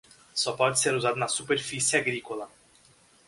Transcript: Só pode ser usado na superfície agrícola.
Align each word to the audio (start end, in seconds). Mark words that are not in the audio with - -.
Só 0.33 0.53
pode 0.57 0.79
ser 0.79 0.95
usado 0.95 1.15
na 1.15 1.27
superfície 1.27 1.95
agrícola. 1.95 2.49